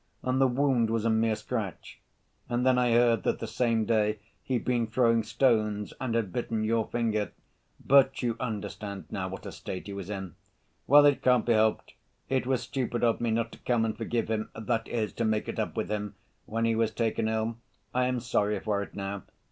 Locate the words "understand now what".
8.39-9.45